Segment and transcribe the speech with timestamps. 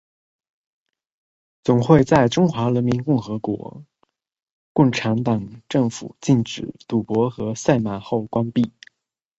[1.63, 3.85] 总会在中华人民共和国
[4.73, 8.71] 共产党政府禁止赌博和赛马后关闭。